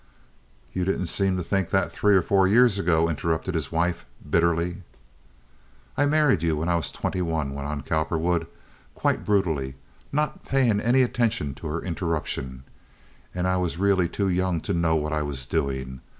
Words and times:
"You 0.73 0.83
didn't 0.83 1.09
seem 1.13 1.37
to 1.37 1.43
think 1.43 1.69
that 1.69 1.91
three 1.91 2.15
or 2.15 2.23
four 2.23 2.47
years 2.47 2.79
ago," 2.79 3.07
interrupted 3.07 3.53
his 3.53 3.71
wife, 3.71 4.03
bitterly. 4.27 4.81
"I 5.95 6.07
married 6.07 6.41
you 6.41 6.57
when 6.57 6.69
I 6.69 6.75
was 6.75 6.89
twenty 6.89 7.21
one," 7.21 7.53
went 7.53 7.67
on 7.67 7.83
Cowperwood, 7.83 8.47
quite 8.95 9.23
brutally, 9.23 9.75
not 10.11 10.43
paying 10.43 10.79
any 10.79 11.03
attention 11.03 11.53
to 11.53 11.67
her 11.67 11.81
interruption, 11.83 12.63
"and 13.35 13.47
I 13.47 13.57
was 13.57 13.77
really 13.77 14.09
too 14.09 14.27
young 14.27 14.59
to 14.61 14.73
know 14.73 14.95
what 14.95 15.13
I 15.13 15.21
was 15.21 15.45
doing. 15.45 16.01